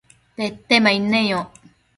Petemaid 0.35 1.03
neyoc 1.11 1.51